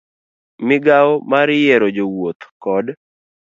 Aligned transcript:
Migawo 0.67 1.13
mar 1.31 1.47
Yiero 1.61 1.87
Jowuoth 1.95 2.43
kod 2.63 2.85